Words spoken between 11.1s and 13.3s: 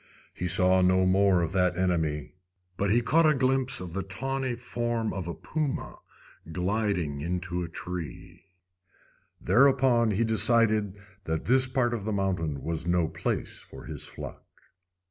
that this part of the mountain was no